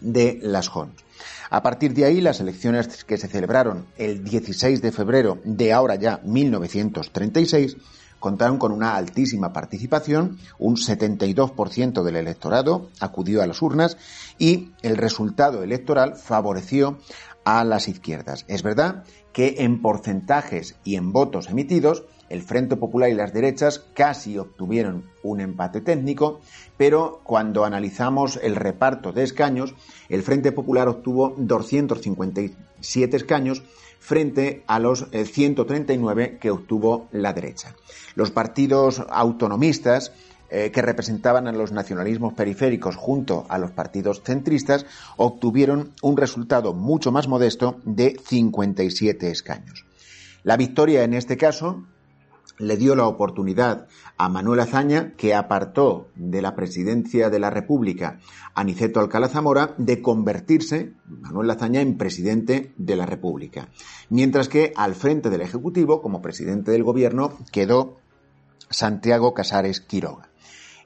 de 0.00 0.38
Las 0.42 0.68
Jons. 0.68 1.03
A 1.50 1.62
partir 1.62 1.94
de 1.94 2.04
ahí, 2.04 2.20
las 2.20 2.40
elecciones 2.40 3.04
que 3.04 3.18
se 3.18 3.28
celebraron 3.28 3.86
el 3.96 4.24
16 4.24 4.82
de 4.82 4.92
febrero 4.92 5.38
de 5.44 5.72
ahora 5.72 5.94
ya 5.96 6.20
1936 6.24 7.76
contaron 8.18 8.56
con 8.56 8.72
una 8.72 8.96
altísima 8.96 9.52
participación, 9.52 10.38
un 10.58 10.76
72% 10.76 12.02
del 12.02 12.16
electorado 12.16 12.88
acudió 12.98 13.42
a 13.42 13.46
las 13.46 13.60
urnas 13.60 13.98
y 14.38 14.72
el 14.80 14.96
resultado 14.96 15.62
electoral 15.62 16.16
favoreció 16.16 16.98
a 17.44 17.64
las 17.64 17.86
izquierdas. 17.86 18.46
Es 18.48 18.62
verdad 18.62 19.04
que 19.34 19.56
en 19.58 19.82
porcentajes 19.82 20.76
y 20.84 20.96
en 20.96 21.12
votos 21.12 21.50
emitidos 21.50 22.04
el 22.30 22.42
Frente 22.42 22.76
Popular 22.76 23.10
y 23.10 23.14
las 23.14 23.34
derechas 23.34 23.84
casi 23.92 24.38
obtuvieron 24.38 25.04
un 25.22 25.40
empate 25.40 25.82
técnico, 25.82 26.40
pero 26.78 27.20
cuando 27.22 27.64
analizamos 27.64 28.38
el 28.42 28.56
reparto 28.56 29.12
de 29.12 29.24
escaños, 29.24 29.74
el 30.08 30.22
Frente 30.22 30.50
Popular 30.52 30.88
obtuvo 30.88 31.34
257 31.36 33.16
escaños 33.16 33.62
frente 33.98 34.64
a 34.66 34.78
los 34.78 35.06
139 35.10 36.24
eh, 36.24 36.38
que 36.38 36.50
obtuvo 36.50 37.08
la 37.12 37.32
derecha. 37.32 37.74
Los 38.14 38.30
partidos 38.30 39.02
autonomistas 39.08 40.12
eh, 40.50 40.70
que 40.70 40.82
representaban 40.82 41.48
a 41.48 41.52
los 41.52 41.72
nacionalismos 41.72 42.34
periféricos 42.34 42.96
junto 42.96 43.46
a 43.48 43.58
los 43.58 43.70
partidos 43.70 44.22
centristas 44.22 44.86
obtuvieron 45.16 45.92
un 46.02 46.16
resultado 46.16 46.74
mucho 46.74 47.12
más 47.12 47.28
modesto 47.28 47.80
de 47.84 48.16
57 48.24 49.30
escaños. 49.30 49.84
La 50.42 50.56
victoria 50.56 51.04
en 51.04 51.14
este 51.14 51.36
caso 51.36 51.84
le 52.58 52.76
dio 52.76 52.94
la 52.94 53.06
oportunidad 53.06 53.88
a 54.16 54.28
Manuel 54.28 54.60
Azaña, 54.60 55.14
que 55.16 55.34
apartó 55.34 56.08
de 56.14 56.40
la 56.40 56.54
presidencia 56.54 57.30
de 57.30 57.38
la 57.38 57.50
República 57.50 58.20
a 58.54 58.62
Niceto 58.62 59.00
Alcalá 59.00 59.28
Zamora, 59.28 59.74
de 59.78 60.00
convertirse, 60.00 60.92
Manuel 61.06 61.50
Azaña, 61.50 61.80
en 61.80 61.96
presidente 61.96 62.72
de 62.76 62.96
la 62.96 63.06
República. 63.06 63.68
Mientras 64.08 64.48
que 64.48 64.72
al 64.76 64.94
frente 64.94 65.30
del 65.30 65.40
Ejecutivo, 65.40 66.00
como 66.00 66.22
presidente 66.22 66.70
del 66.70 66.84
Gobierno, 66.84 67.38
quedó 67.50 67.96
Santiago 68.70 69.34
Casares 69.34 69.80
Quiroga. 69.80 70.28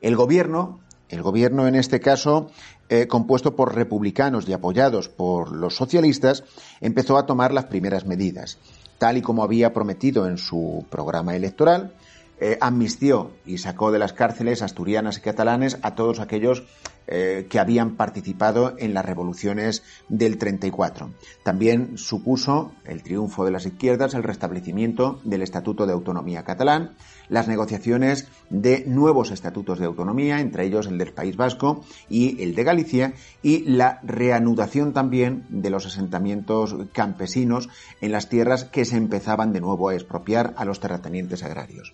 El 0.01 0.17
Gobierno, 0.17 0.81
el 1.09 1.23
Gobierno 1.23 1.67
en 1.67 1.75
este 1.75 2.01
caso, 2.01 2.51
eh, 2.89 3.07
compuesto 3.07 3.57
por 3.57 3.75
republicanos 3.75 4.49
y 4.49 4.53
apoyados 4.53 5.09
por 5.09 5.53
los 5.53 5.77
socialistas, 5.77 6.45
empezó 6.81 7.19
a 7.19 7.27
tomar 7.27 7.53
las 7.53 7.67
primeras 7.67 8.07
medidas 8.07 8.59
tal 8.99 9.17
y 9.17 9.23
como 9.23 9.43
había 9.43 9.73
prometido 9.73 10.27
en 10.27 10.37
su 10.37 10.85
programa 10.91 11.35
electoral, 11.35 11.95
eh, 12.41 12.57
amnistió 12.61 13.33
y 13.47 13.59
sacó 13.59 13.91
de 13.91 13.99
las 13.99 14.13
cárceles 14.13 14.63
asturianas 14.63 15.19
y 15.19 15.23
catalanes 15.23 15.79
a 15.83 15.97
todos 15.97 16.21
aquellos 16.21 16.63
eh, 17.09 17.47
que 17.49 17.59
habían 17.59 17.97
participado 17.97 18.75
en 18.79 18.95
las 18.95 19.05
revoluciones 19.05 19.83
del 20.09 20.39
34. 20.39 21.11
También 21.43 21.99
supuso 21.99 22.73
el 22.85 23.03
triunfo 23.03 23.45
de 23.45 23.51
las 23.51 23.67
izquierdas 23.67 24.15
el 24.15 24.23
restablecimiento 24.23 25.21
del 25.25 25.43
Estatuto 25.43 25.87
de 25.87 25.95
Autonomía 25.95 26.45
catalán, 26.45 26.97
las 27.29 27.49
negociaciones 27.49 28.29
de 28.51 28.85
nuevos 28.87 29.31
estatutos 29.31 29.79
de 29.79 29.87
autonomía, 29.87 30.41
entre 30.41 30.65
ellos 30.65 30.87
el 30.87 30.99
del 30.99 31.13
País 31.13 31.37
Vasco 31.37 31.85
y 32.09 32.43
el 32.43 32.55
de 32.55 32.65
Galicia, 32.65 33.15
y 33.43 33.65
la 33.71 34.01
reanudación 34.03 34.93
también 34.93 35.45
de 35.49 35.71
los 35.71 35.87
asentamientos 35.87 36.77
campesinos 36.93 37.69
en 38.01 38.13
las 38.13 38.29
tierras 38.29 38.65
que 38.65 38.85
se 38.85 38.97
empezaban 38.97 39.53
de 39.53 39.61
nuevo 39.61 39.89
a 39.89 39.95
expropiar 39.95 40.55
a 40.57 40.65
los 40.65 40.81
terratenientes 40.81 41.43
agrarios. 41.43 41.93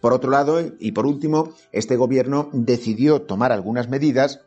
Por 0.00 0.12
otro 0.12 0.30
lado, 0.30 0.60
y 0.78 0.92
por 0.92 1.06
último, 1.06 1.54
este 1.72 1.96
gobierno 1.96 2.50
decidió 2.52 3.22
tomar 3.22 3.52
algunas 3.52 3.88
medidas 3.88 4.40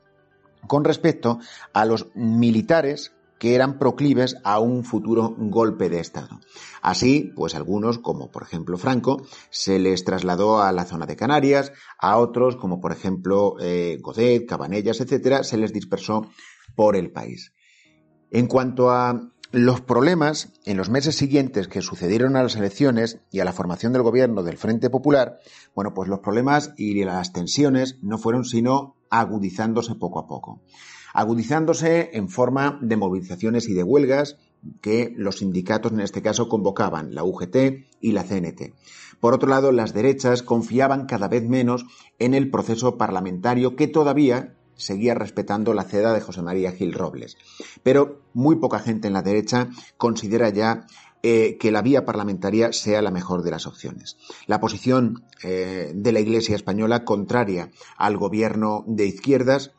con 0.67 0.83
respecto 0.83 1.39
a 1.73 1.85
los 1.85 2.07
militares 2.15 3.13
que 3.39 3.55
eran 3.55 3.79
proclives 3.79 4.35
a 4.43 4.59
un 4.59 4.83
futuro 4.83 5.33
golpe 5.37 5.89
de 5.89 5.99
Estado. 5.99 6.39
Así, 6.81 7.31
pues 7.35 7.55
algunos, 7.55 7.97
como 7.97 8.29
por 8.29 8.43
ejemplo 8.43 8.77
Franco, 8.77 9.23
se 9.49 9.79
les 9.79 10.03
trasladó 10.03 10.61
a 10.61 10.71
la 10.71 10.85
zona 10.85 11.05
de 11.05 11.15
Canarias, 11.15 11.71
a 11.97 12.17
otros, 12.17 12.57
como 12.57 12.79
por 12.79 12.91
ejemplo 12.91 13.55
eh, 13.59 13.97
Godet, 14.01 14.45
Cabanellas, 14.45 15.01
etcétera, 15.01 15.43
se 15.43 15.57
les 15.57 15.73
dispersó 15.73 16.29
por 16.75 16.95
el 16.95 17.11
país. 17.11 17.53
En 18.29 18.47
cuanto 18.47 18.91
a 18.91 19.31
los 19.51 19.81
problemas, 19.81 20.53
en 20.65 20.77
los 20.77 20.89
meses 20.89 21.15
siguientes 21.15 21.67
que 21.67 21.81
sucedieron 21.81 22.35
a 22.35 22.43
las 22.43 22.55
elecciones 22.55 23.19
y 23.31 23.39
a 23.39 23.45
la 23.45 23.53
formación 23.53 23.93
del 23.93 24.03
gobierno 24.03 24.43
del 24.43 24.57
Frente 24.57 24.91
Popular, 24.91 25.39
bueno, 25.73 25.93
pues 25.95 26.07
los 26.07 26.19
problemas 26.19 26.73
y 26.77 27.03
las 27.03 27.33
tensiones 27.33 27.97
no 28.03 28.19
fueron 28.19 28.45
sino 28.45 28.95
agudizándose 29.09 29.95
poco 29.95 30.19
a 30.19 30.27
poco. 30.27 30.61
Agudizándose 31.19 32.11
en 32.13 32.29
forma 32.29 32.79
de 32.81 32.95
movilizaciones 32.95 33.67
y 33.67 33.73
de 33.73 33.83
huelgas 33.83 34.37
que 34.79 35.13
los 35.17 35.39
sindicatos 35.39 35.91
en 35.91 35.99
este 35.99 36.21
caso 36.21 36.47
convocaban, 36.47 37.13
la 37.13 37.25
UGT 37.25 37.57
y 37.99 38.13
la 38.13 38.23
CNT. 38.23 38.73
Por 39.19 39.33
otro 39.33 39.49
lado, 39.49 39.73
las 39.73 39.93
derechas 39.93 40.43
confiaban 40.43 41.07
cada 41.07 41.27
vez 41.27 41.43
menos 41.43 41.85
en 42.19 42.33
el 42.33 42.49
proceso 42.49 42.97
parlamentario 42.97 43.75
que 43.75 43.89
todavía 43.89 44.55
seguía 44.75 45.13
respetando 45.13 45.73
la 45.73 45.83
ceda 45.83 46.13
de 46.13 46.21
José 46.21 46.41
María 46.41 46.71
Gil 46.71 46.93
Robles. 46.93 47.35
Pero 47.83 48.21
muy 48.31 48.55
poca 48.55 48.79
gente 48.79 49.07
en 49.07 49.13
la 49.13 49.21
derecha 49.21 49.67
considera 49.97 50.47
ya 50.47 50.87
eh, 51.21 51.57
que 51.59 51.73
la 51.73 51.81
vía 51.81 52.05
parlamentaria 52.05 52.71
sea 52.71 53.01
la 53.01 53.11
mejor 53.11 53.43
de 53.43 53.51
las 53.51 53.67
opciones. 53.67 54.15
La 54.47 54.61
posición 54.61 55.25
eh, 55.43 55.91
de 55.93 56.11
la 56.13 56.21
Iglesia 56.21 56.55
española, 56.55 57.03
contraria 57.03 57.71
al 57.97 58.15
gobierno 58.15 58.85
de 58.87 59.05
izquierdas, 59.05 59.73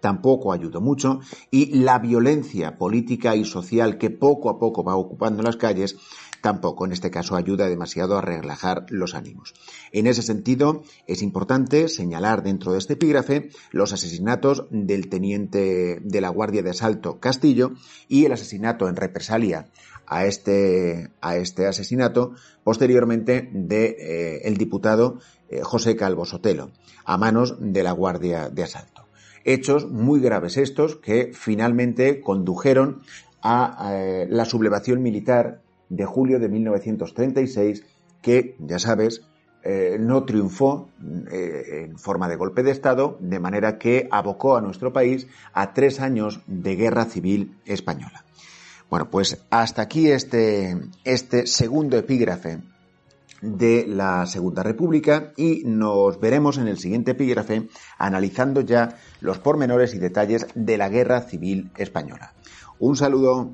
tampoco 0.00 0.52
ayudó 0.52 0.80
mucho 0.80 1.20
y 1.50 1.78
la 1.80 1.98
violencia 1.98 2.78
política 2.78 3.36
y 3.36 3.44
social 3.44 3.98
que 3.98 4.10
poco 4.10 4.50
a 4.50 4.58
poco 4.58 4.84
va 4.84 4.96
ocupando 4.96 5.42
las 5.42 5.56
calles 5.56 5.96
tampoco 6.40 6.86
en 6.86 6.92
este 6.92 7.10
caso 7.10 7.36
ayuda 7.36 7.68
demasiado 7.68 8.16
a 8.16 8.22
relajar 8.22 8.86
los 8.88 9.14
ánimos. 9.14 9.54
En 9.92 10.06
ese 10.06 10.22
sentido, 10.22 10.82
es 11.06 11.22
importante 11.22 11.88
señalar 11.88 12.42
dentro 12.42 12.72
de 12.72 12.78
este 12.78 12.94
epígrafe 12.94 13.50
los 13.70 13.92
asesinatos 13.92 14.64
del 14.70 15.08
teniente 15.08 16.00
de 16.02 16.20
la 16.20 16.28
Guardia 16.28 16.62
de 16.62 16.70
Asalto 16.70 17.20
Castillo 17.20 17.72
y 18.08 18.24
el 18.24 18.32
asesinato 18.32 18.88
en 18.88 18.96
represalia 18.96 19.68
a 20.06 20.26
este, 20.26 21.10
a 21.20 21.36
este 21.36 21.66
asesinato 21.66 22.32
posteriormente 22.64 23.48
de 23.52 23.96
eh, 23.98 24.40
el 24.44 24.56
diputado 24.56 25.18
eh, 25.48 25.60
José 25.62 25.94
Calvo 25.96 26.24
Sotelo 26.24 26.70
a 27.04 27.16
manos 27.16 27.56
de 27.60 27.82
la 27.82 27.92
Guardia 27.92 28.50
de 28.50 28.64
Asalto. 28.64 28.99
Hechos 29.44 29.90
muy 29.90 30.20
graves 30.20 30.56
estos 30.56 30.96
que 30.96 31.32
finalmente 31.32 32.20
condujeron 32.20 33.02
a 33.42 33.92
eh, 33.94 34.26
la 34.28 34.44
sublevación 34.44 35.02
militar 35.02 35.62
de 35.88 36.04
julio 36.04 36.38
de 36.38 36.48
1936 36.48 37.84
que, 38.22 38.56
ya 38.58 38.78
sabes, 38.78 39.22
eh, 39.62 39.98
no 40.00 40.24
triunfó 40.24 40.88
eh, 41.30 41.84
en 41.84 41.98
forma 41.98 42.28
de 42.28 42.36
golpe 42.36 42.62
de 42.62 42.70
Estado, 42.70 43.18
de 43.20 43.40
manera 43.40 43.78
que 43.78 44.08
abocó 44.10 44.56
a 44.56 44.62
nuestro 44.62 44.92
país 44.92 45.26
a 45.52 45.74
tres 45.74 46.00
años 46.00 46.40
de 46.46 46.76
guerra 46.76 47.04
civil 47.04 47.58
española. 47.66 48.24
Bueno, 48.88 49.10
pues 49.10 49.44
hasta 49.50 49.82
aquí 49.82 50.10
este, 50.10 50.76
este 51.04 51.46
segundo 51.46 51.96
epígrafe 51.96 52.58
de 53.42 53.86
la 53.86 54.26
Segunda 54.26 54.62
República 54.62 55.32
y 55.36 55.62
nos 55.64 56.20
veremos 56.20 56.58
en 56.58 56.68
el 56.68 56.78
siguiente 56.78 57.12
epígrafe 57.12 57.68
analizando 57.98 58.60
ya 58.60 58.96
los 59.20 59.38
pormenores 59.38 59.94
y 59.94 59.98
detalles 59.98 60.46
de 60.54 60.76
la 60.78 60.88
Guerra 60.88 61.22
Civil 61.22 61.70
Española. 61.76 62.34
Un 62.78 62.96
saludo. 62.96 63.52